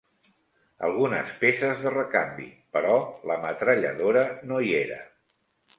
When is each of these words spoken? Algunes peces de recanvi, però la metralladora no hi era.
Algunes 0.87 1.29
peces 1.43 1.83
de 1.83 1.91
recanvi, 1.97 2.49
però 2.79 2.97
la 3.33 3.39
metralladora 3.47 4.27
no 4.51 4.63
hi 4.69 4.79
era. 4.85 5.01